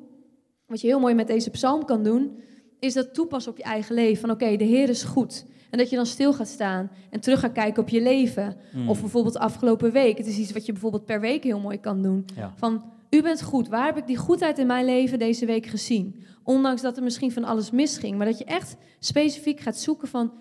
[0.65, 2.39] wat je heel mooi met deze psalm kan doen,
[2.79, 4.21] is dat toepassen op je eigen leven.
[4.21, 5.45] Van oké, de Heer is goed.
[5.75, 8.55] En dat je dan stil gaat staan en terug gaat kijken op je leven.
[8.73, 8.89] mm.
[8.89, 10.17] Of bijvoorbeeld afgelopen week.
[10.17, 12.25] Het is iets wat je bijvoorbeeld per week heel mooi kan doen.
[12.35, 12.53] Ja.
[12.55, 13.67] Van, u bent goed.
[13.67, 16.23] Waar heb ik die goedheid in mijn leven deze week gezien?
[16.43, 18.17] Ondanks dat er misschien van alles misging.
[18.17, 20.33] Maar dat je echt specifiek gaat zoeken van...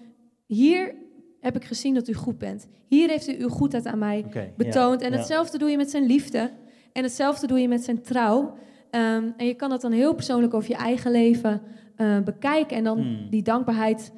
[0.47, 0.95] Hier
[1.41, 2.67] heb ik gezien dat u goed bent.
[2.89, 4.25] Hier heeft u uw goedheid aan mij
[4.57, 5.01] betoond.
[5.01, 5.19] ja, En ja.
[5.19, 6.51] hetzelfde doe je met zijn liefde.
[6.93, 8.55] En hetzelfde doe je met zijn trouw.
[8.91, 11.61] Ehm, en je kan dat dan heel persoonlijk over je eigen leven
[11.97, 12.77] eh, bekijken.
[12.77, 13.27] En dan Hmm.
[13.31, 14.13] die dankbaarheid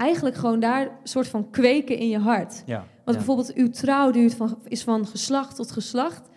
[0.00, 2.62] eigenlijk gewoon daar een soort van kweken in je hart.
[2.66, 3.12] Ja, Want ja.
[3.12, 6.28] bijvoorbeeld uw trouw duurt van, is van geslacht tot geslacht.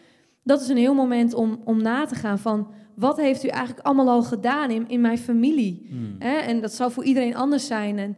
[0.43, 2.67] Dat is een heel moment om, om na te gaan van...
[2.95, 5.88] wat heeft u eigenlijk allemaal al gedaan in, in mijn familie?
[5.89, 6.36] Mm, Hè?
[6.38, 7.99] En dat zal voor iedereen anders zijn.
[7.99, 8.17] En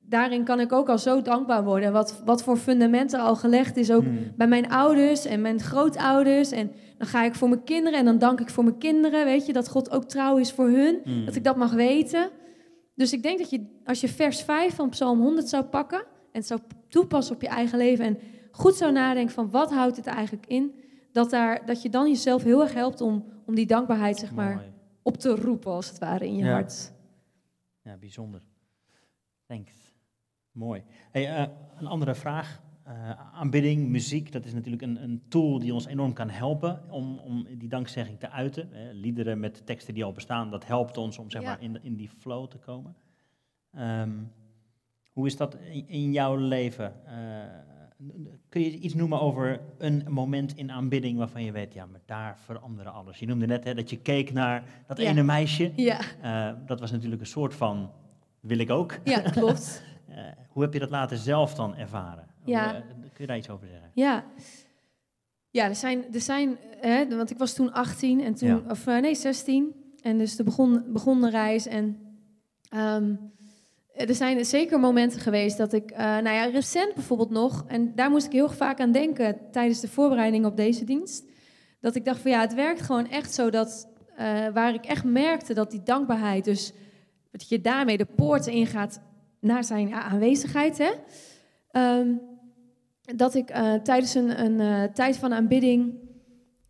[0.00, 1.92] daarin kan ik ook al zo dankbaar worden.
[1.92, 4.18] Wat, wat voor fundamenten al gelegd is ook mm.
[4.36, 6.50] bij mijn ouders en mijn grootouders.
[6.50, 9.24] En dan ga ik voor mijn kinderen en dan dank ik voor mijn kinderen.
[9.24, 11.00] Weet je, dat God ook trouw is voor hun.
[11.04, 11.24] Mm.
[11.24, 12.30] Dat ik dat mag weten.
[12.96, 15.98] Dus ik denk dat je, als je vers 5 van Psalm 100 zou pakken...
[15.98, 18.04] en het zou toepassen op je eigen leven...
[18.04, 18.18] en
[18.50, 20.74] goed zou nadenken van wat houdt het eigenlijk in...
[21.12, 24.54] dat, daar, dat je dan jezelf heel erg helpt om, om die dankbaarheid zeg maar,
[24.54, 24.72] Mooi.
[25.02, 25.72] op te roepen...
[25.72, 26.52] als het ware in je Ja.
[26.52, 26.92] hart.
[27.82, 28.42] Ja, bijzonder.
[29.46, 29.72] Thanks.
[30.50, 30.82] Mooi.
[31.10, 32.60] Hey, eh, een andere vraag.
[32.86, 37.18] Eh, aanbidding, muziek, dat is natuurlijk een, een tool die ons enorm kan helpen om,
[37.18, 38.72] om die dankzegging te uiten.
[38.72, 41.48] Eh, liederen met teksten die al bestaan, dat helpt ons om zeg Ja.
[41.48, 42.94] maar, in, in die flow te komen.
[43.72, 44.10] Ehm,
[45.12, 47.06] hoe is dat in, in jouw leven?
[47.06, 47.14] Eh,
[48.48, 52.38] kun je iets noemen over een moment in aanbidding waarvan je weet, ja, maar daar
[52.38, 53.18] veranderde alles.
[53.18, 55.10] Je noemde net hè, dat je keek naar dat Ja.
[55.10, 55.72] ene meisje.
[55.76, 57.90] Ja, Eh, dat was natuurlijk een soort van,
[58.40, 58.98] wil ik ook.
[59.04, 59.82] ja klopt.
[60.16, 62.26] Eh, hoe heb je dat later zelf dan ervaren?
[62.44, 62.64] Ja.
[62.64, 63.90] Hoe, eh, kun je daar iets over zeggen?
[63.94, 64.24] Ja.
[65.50, 68.62] Ja, er zijn, er zijn hè, want ik was toen 18 en toen, Ja.
[68.68, 69.74] of eh, nee, 16.
[70.02, 71.66] En dus de begon, begon de reis.
[71.66, 72.00] En
[72.68, 73.14] ehm,
[73.94, 78.26] er zijn zeker momenten geweest dat ik, nou ja, recent bijvoorbeeld nog, en daar moest
[78.26, 81.24] ik heel vaak aan denken tijdens de voorbereiding op deze dienst.
[81.80, 83.88] Dat ik dacht van ja, het werkt gewoon echt zo dat,
[84.52, 86.72] waar ik echt merkte dat die dankbaarheid, dus
[87.30, 89.00] dat je daarmee de poorten ingaat
[89.46, 90.90] naar zijn aanwezigheid, hè.
[91.70, 92.08] Ehm,
[93.14, 95.94] dat ik eh, tijdens een, een eh, tijd van aanbidding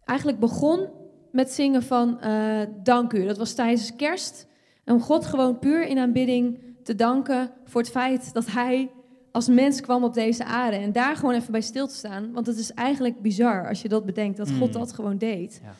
[0.04, 0.88] eigenlijk begon
[1.32, 3.24] met zingen van eh, dank u.
[3.24, 4.46] Dat was tijdens kerst.
[4.84, 8.90] Om God gewoon puur in aanbidding te danken voor het feit dat hij
[9.32, 10.76] als mens kwam op deze aarde.
[10.76, 12.32] En daar gewoon even bij stil te staan.
[12.32, 14.72] Want het is eigenlijk bizar als je dat bedenkt, dat God Mm.
[14.72, 15.60] dat gewoon deed.
[15.62, 15.74] Ja.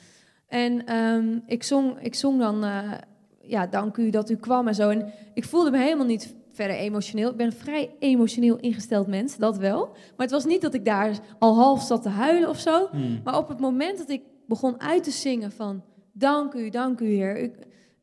[0.49, 2.65] En ehm, ik, zong, ik zong dan,
[3.41, 4.89] ja, dank u dat u kwam en zo.
[4.89, 7.31] En ik voelde me helemaal niet verder emotioneel.
[7.31, 9.87] Ik ben een vrij emotioneel ingesteld mens, dat wel.
[9.87, 12.89] Maar het was niet dat ik daar al half zat te huilen of zo.
[12.91, 13.21] Hmm.
[13.25, 15.83] Maar op het moment dat ik begon uit te zingen van...
[16.13, 17.37] Dank u, dank u, Heer.
[17.37, 17.55] Ik,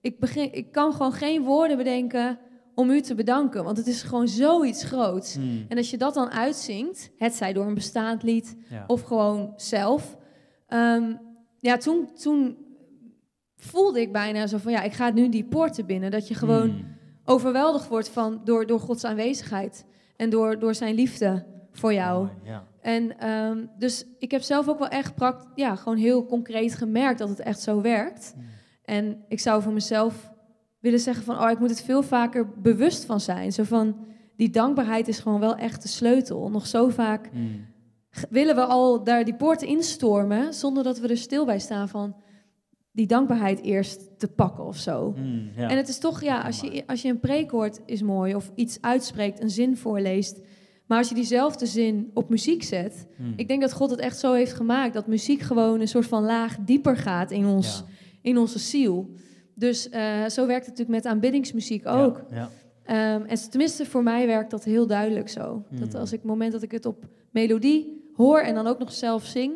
[0.01, 2.39] ik, begin, ik kan gewoon geen woorden bedenken
[2.75, 3.63] om u te bedanken.
[3.63, 5.35] Want het is gewoon zoiets groots.
[5.35, 5.65] Hmm.
[5.67, 8.83] En als je dat dan uitzingt, het zij door een bestaand lied Ja.
[8.87, 10.17] of gewoon zelf.
[10.67, 11.13] ehm,
[11.57, 12.57] ja, toen, toen
[13.55, 16.11] voelde ik bijna zo van, ja, ik ga nu die poorten binnen.
[16.11, 16.92] Dat je gewoon Hmm.
[17.25, 19.85] Overweldigd wordt van, door, door Gods aanwezigheid.
[20.15, 22.27] En door, door zijn liefde voor jou.
[22.43, 22.63] Ja.
[22.81, 27.19] En ehm, dus ik heb zelf ook wel echt prakt, ja, gewoon heel concreet gemerkt
[27.19, 28.31] dat het echt zo werkt.
[28.35, 28.43] Hmm.
[28.85, 30.31] En ik zou voor mezelf
[30.79, 33.51] willen zeggen van, oh, ik moet het veel vaker bewust van zijn.
[33.53, 33.97] Zo van,
[34.35, 36.49] die dankbaarheid is gewoon wel echt de sleutel.
[36.49, 37.29] Nog zo vaak
[38.11, 41.89] g- willen we al daar die poorten instormen, zonder dat we er stil bij staan
[41.89, 42.15] van
[42.95, 45.13] die dankbaarheid eerst te pakken of zo.
[45.15, 45.69] Hmm, ja.
[45.69, 48.35] En het is toch, ja, als je, als je een preek hoort, is mooi.
[48.35, 50.39] Of iets uitspreekt, een zin voorleest.
[50.87, 53.07] Maar als je diezelfde zin op muziek zet.
[53.17, 53.33] Hmm.
[53.35, 54.93] Ik denk dat God het echt zo heeft gemaakt.
[54.93, 57.93] Dat muziek gewoon een soort van laag dieper gaat in, ons, Ja.
[58.21, 59.09] in onze ziel.
[59.55, 62.23] Dus eh, zo werkt het natuurlijk met aanbiddingsmuziek ook.
[62.29, 62.49] Ja, ja.
[62.83, 65.63] Ehm, en tenminste, voor mij werkt dat heel duidelijk zo.
[65.69, 65.99] Dat Hmm.
[65.99, 69.23] als ik het moment dat ik het op melodie hoor en dan ook nog zelf
[69.25, 69.53] zing,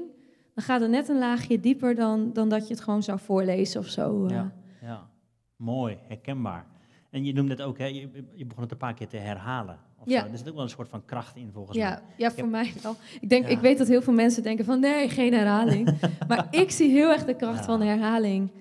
[0.58, 3.80] dan gaat het net een laagje dieper dan, dan dat je het gewoon zou voorlezen
[3.80, 4.26] of zo.
[4.26, 4.32] eh.
[4.34, 4.52] Ja.
[4.82, 5.08] Ja,
[5.56, 6.66] mooi, herkenbaar.
[7.10, 9.78] En je noemde het ook, hè, je, je begon het een paar keer te herhalen.
[10.06, 10.20] Ja.
[10.26, 10.32] zo.
[10.32, 11.88] Er zit ook wel een soort van kracht in, volgens mij.
[11.88, 12.96] Ja, ja, voor mij wel.
[13.22, 13.50] Ik, denk, Ja.
[13.50, 15.98] ik weet dat heel veel mensen denken van nee, geen herhaling.
[16.28, 17.64] maar ik zie heel erg de kracht Ja.
[17.66, 18.52] van herhaling.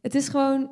[0.00, 0.70] Het is gewoon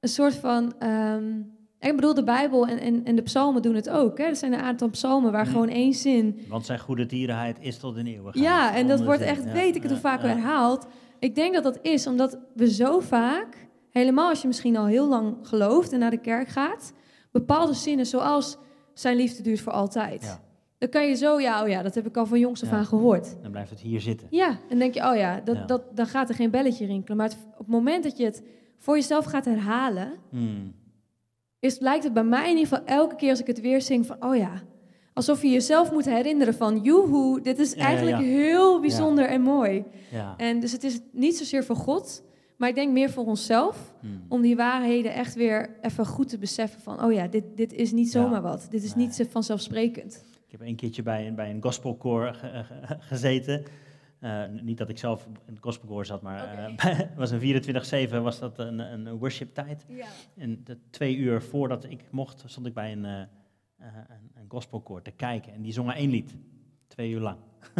[0.00, 0.78] een soort van...
[0.78, 1.32] ehm,
[1.80, 4.18] ik bedoel, de Bijbel en, en, en de psalmen doen het ook.
[4.18, 4.24] Hè?
[4.24, 6.40] Er zijn een aantal psalmen waar gewoon één zin...
[6.48, 8.44] Want zijn goede tierenheid is tot in eeuwigheid.
[8.44, 10.86] Ja, en dat wordt echt, Ja, weet ik het, hoe vaak herhaald.
[11.18, 15.08] Ik denk dat dat is omdat we zo vaak, helemaal als je misschien al heel
[15.08, 16.92] lang gelooft en naar de kerk gaat,
[17.32, 18.58] bepaalde zinnen zoals
[18.94, 20.22] zijn liefde duurt voor altijd.
[20.22, 20.40] Ja,
[20.78, 22.76] Dan kan je zo, ja, oh ja, dat heb ik al van jongs af Ja.
[22.76, 23.36] aan gehoord.
[23.42, 24.26] dan blijft het hier zitten.
[24.30, 25.64] Ja, en dan denk je, oh ja, dat, Ja.
[25.64, 27.16] Dat, dan gaat er geen belletje rinkelen.
[27.16, 28.42] Maar het- op het moment dat je het
[28.78, 30.74] voor jezelf gaat herhalen, Hmm.
[31.60, 34.06] Is, lijkt het bij mij in ieder geval elke keer als ik het weer zing
[34.06, 34.62] van, oh ja,
[35.14, 38.24] alsof je jezelf moet herinneren van, joehoe, dit is Ja, eigenlijk ja.
[38.24, 39.84] heel bijzonder en mooi.
[40.10, 40.34] Ja.
[40.36, 42.22] En dus het is niet zozeer voor God,
[42.56, 44.24] maar ik denk meer voor onszelf, Hmm.
[44.28, 47.92] om die waarheden echt weer even goed te beseffen van, oh ja, dit, dit is
[47.92, 48.66] niet zomaar wat.
[48.70, 49.06] Dit is Nee.
[49.06, 50.24] niet vanzelfsprekend.
[50.46, 53.62] Ik heb een keertje bij, een- bij een gospelkoor ge- ge- gezeten.
[54.20, 58.10] Eh, niet dat ik zelf in het gospelkoor zat, maar eh, bij- het was een
[58.10, 59.84] 24-7 was dat een, een worship tijd.
[59.88, 60.06] Ja.
[60.36, 63.26] En de twee uur voordat ik mocht, stond ik bij een, eh, eh,
[64.08, 65.52] een, een gospelkoor te kijken.
[65.52, 66.34] En die zongen één lied.
[66.86, 67.36] Twee uur lang.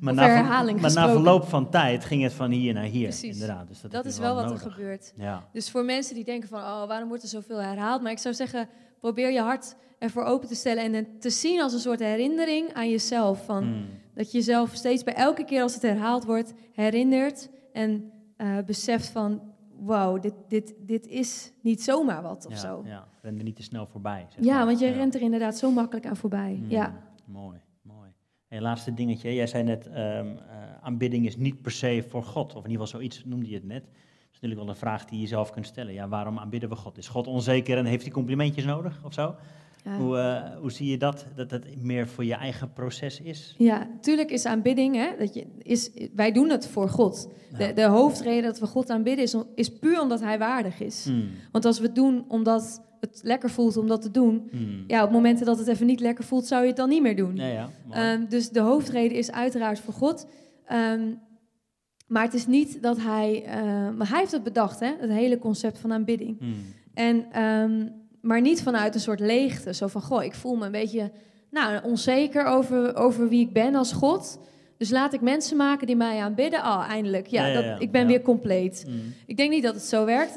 [0.00, 3.08] maar, na, herhaling maar na verloop van tijd ging het van hier naar hier.
[3.08, 3.32] Precies.
[3.32, 3.68] Inderdaad.
[3.68, 5.12] Dus dat, is wel wat er gebeurt.
[5.16, 5.48] Ja.
[5.52, 8.02] Dus voor mensen die denken van, oh, waarom wordt er zoveel herhaald?
[8.02, 8.68] Maar ik zou zeggen,
[9.00, 12.72] probeer je hart ervoor open te stellen en het te zien als een soort herinnering
[12.72, 13.44] aan jezelf.
[13.44, 13.86] Van, Hmm.
[14.14, 19.08] Dat je jezelf steeds bij elke keer als het herhaald wordt, herinnert en eh, beseft
[19.08, 19.42] van,
[19.78, 22.82] wauw, dit, dit, dit is niet zomaar wat of ja, zo.
[22.84, 23.06] Ja, ja.
[23.22, 24.26] Ren er niet te snel voorbij.
[24.28, 24.66] zeg maar.
[24.66, 24.92] want je Ja.
[24.92, 26.54] rent er inderdaad zo makkelijk aan voorbij.
[26.60, 26.94] Hmm, Ja.
[27.26, 28.10] Mooi, mooi.
[28.48, 29.34] En laatste dingetje.
[29.34, 30.36] Jij zei net, ehm, eh,
[30.80, 32.54] aanbidding is niet per se voor God.
[32.54, 33.82] Of in ieder geval zoiets noemde je het net.
[33.84, 33.92] Dat
[34.32, 35.92] is natuurlijk wel een vraag die je zelf kunt stellen.
[35.92, 36.98] Ja, waarom aanbidden we God?
[36.98, 39.34] Is God onzeker en heeft hij complimentjes nodig of zo?
[39.84, 39.96] Ja.
[39.98, 41.26] Hoe, eh, hoe zie je dat?
[41.36, 43.54] Dat het meer voor je eigen proces is?
[43.58, 47.28] Ja, tuurlijk is aanbidding, hè, dat je, is, wij doen het voor God.
[47.58, 51.04] De, de hoofdreden dat we God aanbidden is, is puur omdat Hij waardig is.
[51.04, 54.84] Hmm, Want als we het doen omdat het lekker voelt om dat te doen, hmm.
[54.86, 57.16] ja, op momenten dat het even niet lekker voelt, zou je het dan niet meer
[57.16, 57.36] doen.
[57.36, 57.68] Ja, ja.
[57.90, 60.26] Ehm, dus de hoofdreden is uiteraard voor God.
[60.66, 61.12] Ehm,
[62.06, 63.44] maar het is niet dat hij.
[63.44, 63.62] eh,
[63.96, 64.90] maar hij heeft het bedacht, hè?
[64.98, 66.38] Het hele concept van aanbidding.
[66.38, 66.54] Hmm,
[66.94, 67.86] En, ehm,
[68.24, 69.74] maar niet vanuit een soort leegte.
[69.74, 71.10] Zo van: Goh, ik voel me een beetje
[71.50, 74.38] nou, onzeker over, over wie ik ben als God.
[74.78, 76.60] Dus laat ik mensen maken die mij aanbidden.
[76.60, 77.26] Oh, eindelijk.
[77.26, 78.82] Ja, Ja, ja, dat, ik ben weer compleet.
[78.86, 79.14] hmm.
[79.26, 80.34] Ik denk niet dat het zo werkt.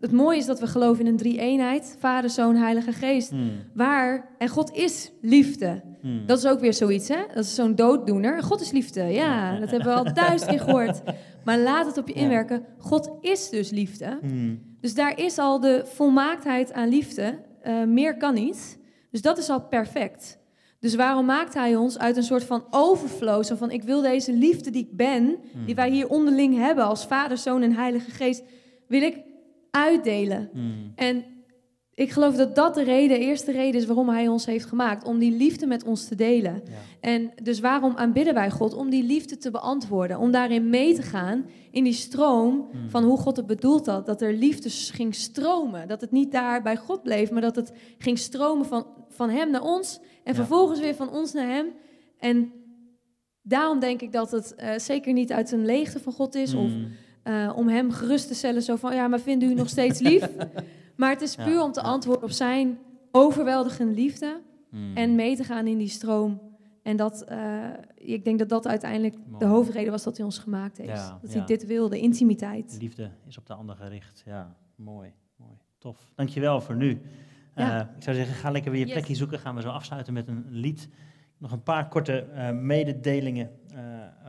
[0.00, 3.30] Het mooie is dat we geloven in een drie-eenheid: Vader, Zoon, Heilige Geest.
[3.30, 5.82] Hmm, Waar, en God is liefde.
[6.00, 6.22] hmm.
[6.26, 7.20] Dat is ook weer zoiets, hè?
[7.34, 8.42] Dat is zo'n dooddoener.
[8.42, 9.02] God is liefde.
[9.02, 11.00] Ja, dat hebben we al duizend keer gehoord.
[11.44, 12.64] Maar laat het op je inwerken.
[12.78, 14.18] God is dus liefde.
[14.80, 17.38] Hmm, Dus daar is al de volmaaktheid aan liefde.
[17.62, 18.78] Eh, meer kan niet.
[19.10, 20.38] Dus dat is al perfect.
[20.78, 23.44] Dus waarom maakt hij ons uit een soort van overflow?
[23.44, 25.64] Zo van, ik wil deze liefde die ik ben, hmm.
[25.66, 28.42] die wij hier onderling hebben als Vader, Zoon en Heilige Geest,
[28.86, 29.22] wil ik
[29.70, 30.50] uitdelen.
[30.52, 30.92] Mm.
[30.94, 31.24] En
[31.94, 35.04] ik geloof dat dat de reden, de eerste reden is waarom hij ons heeft gemaakt.
[35.04, 36.62] Om die liefde met ons te delen.
[36.64, 36.70] Ja.
[37.00, 38.74] En dus waarom aanbidden wij God?
[38.74, 40.18] Om die liefde te beantwoorden.
[40.18, 42.90] Om daarin mee te gaan in die stroom Mm.
[42.90, 44.06] van hoe God het bedoeld had.
[44.06, 45.88] Dat er liefde ging stromen.
[45.88, 49.50] Dat het niet daar bij God bleef, maar dat het ging stromen van, van hem
[49.50, 49.98] naar ons.
[50.24, 50.34] En Ja.
[50.34, 51.66] vervolgens weer van ons naar hem.
[52.18, 52.52] En
[53.42, 56.54] daarom denk ik dat het eh, zeker niet uit een leegte van God is.
[56.54, 56.86] Of Mm.
[57.22, 58.62] eh, om hem gerust te stellen.
[58.62, 60.28] Zo van, ja, maar vindt u nog steeds lief?
[61.00, 62.78] maar het is Ja, puur om te antwoorden op zijn
[63.10, 64.40] overweldigende liefde.
[64.70, 64.96] Mm.
[64.96, 66.40] En mee te gaan in die stroom.
[66.82, 69.38] En dat, eh, ik denk dat dat uiteindelijk Mooi.
[69.38, 70.90] de hoofdreden was dat hij ons gemaakt heeft.
[70.90, 72.76] Ja, dat hij dit wilde, intimiteit.
[72.80, 74.22] Liefde is op de ander gericht.
[74.26, 75.56] Ja, mooi, mooi.
[75.78, 76.10] Tof.
[76.14, 77.00] Dankjewel voor nu.
[77.54, 77.80] Ja.
[77.80, 78.94] Eh, ik zou zeggen, ga lekker weer je Yes.
[78.94, 79.38] plekje zoeken.
[79.38, 80.88] Gaan we zo afsluiten met een lied.
[81.38, 83.50] Nog een paar korte eh, mededelingen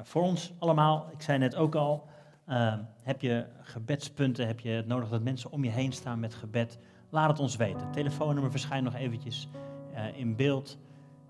[0.04, 1.08] voor ons allemaal.
[1.12, 2.10] Ik zei net ook al,
[2.52, 6.34] eh, heb je gebedspunten, heb je het nodig dat mensen om je heen staan met
[6.34, 6.80] gebed?
[7.10, 7.92] Laat het ons weten.
[7.92, 9.50] Telefoonnummer verschijnt nog eventjes
[9.94, 10.78] eh, in beeld.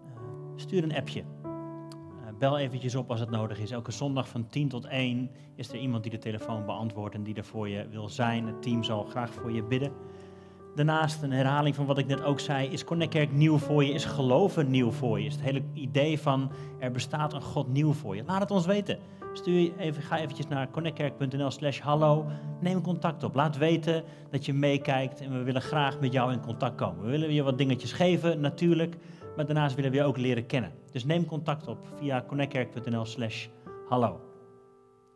[0.06, 0.22] Eh,
[0.56, 1.24] stuur een appje.
[1.44, 1.48] Eh,
[2.40, 3.72] bel eventjes op als het nodig is.
[3.72, 7.36] Elke zondag van 10 tot 1 is er iemand die de telefoon beantwoordt en die
[7.36, 8.48] er voor je wil zijn.
[8.48, 9.92] Het team zal graag voor je bidden.
[10.76, 13.94] Daarnaast, een herhaling van wat ik net ook zei, is Connect Kerk nieuw voor je,
[13.94, 15.26] is geloven nieuw voor je.
[15.26, 18.24] Is het hele idee van er bestaat een God nieuw voor je.
[18.24, 19.00] Laat het ons weten.
[19.34, 22.26] Stuur even, ga eventjes naar connectkerk.nl slash hallo.
[22.60, 23.36] Neem contact op.
[23.36, 27.04] Laat weten dat je meekijkt en we willen graag met jou in contact komen.
[27.04, 28.96] We willen je wat dingetjes geven, natuurlijk.
[29.36, 30.72] Maar daarnaast willen we je ook leren kennen.
[30.92, 33.48] Dus neem contact op via connectkerk.nl slash
[33.90, 34.20] hallo.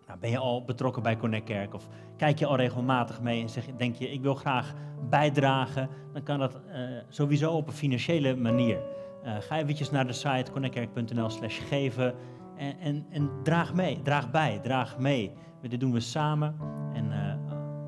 [0.08, 3.50] Nou, ben je al betrokken bij Connect Kerk of kijk je al regelmatig mee en
[3.50, 4.74] zeg, denk je ik wil graag
[5.10, 8.80] bijdragen, dan kan dat eh, sowieso op een financiële manier.
[9.24, 12.16] Eh, ga eventjes naar de site connectkerk.nl slash geven
[12.58, 15.32] en, en, en draag mee, draag bij, draag mee.
[15.62, 16.56] Dit doen we samen
[16.94, 17.36] en eh,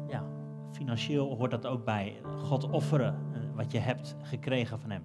[0.10, 0.24] ja,
[0.72, 2.16] financieel hoort dat ook bij.
[2.24, 5.04] God offeren eh, wat je hebt gekregen van hem.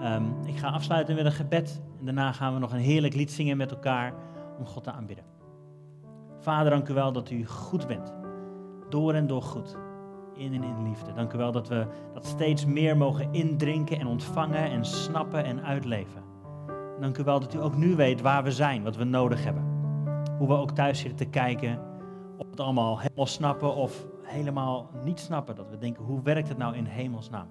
[0.00, 3.30] Ehm, ik ga afsluiten met een gebed en daarna gaan we nog een heerlijk lied
[3.32, 4.14] zingen met elkaar
[4.58, 5.24] om God te aanbidden.
[6.38, 8.14] Vader, dank u wel dat u goed bent.
[8.88, 9.76] Door en door goed.
[10.34, 11.12] In en in liefde.
[11.12, 15.62] Dank u wel dat we dat steeds meer mogen indrinken en ontvangen en snappen en
[15.62, 16.29] uitleven.
[17.00, 19.64] Dank u wel dat u ook nu weet waar we zijn, wat we nodig hebben.
[20.38, 21.80] Hoe we ook thuis zitten te kijken,
[22.36, 25.54] of het allemaal helemaal snappen of helemaal niet snappen.
[25.54, 27.48] Dat we denken, hoe werkt het nou in hemelsnaam?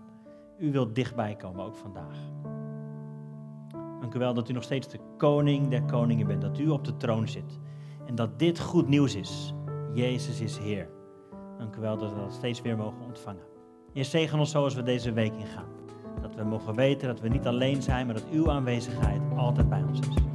[0.57, 2.17] U wilt dichtbij komen, ook vandaag.
[3.99, 6.83] Dank u wel dat u nog steeds de koning der koningen bent, dat u op
[6.83, 7.59] de troon zit.
[8.05, 9.53] En dat dit goed nieuws is.
[9.93, 10.89] Jezus is Heer.
[11.57, 13.43] Dank u wel dat we dat steeds weer mogen ontvangen.
[13.93, 15.78] Heer, zegen ons zoals we deze week ingaan.
[16.21, 19.83] Dat we mogen weten dat we niet alleen zijn, maar dat uw aanwezigheid altijd bij
[19.89, 20.28] ons is.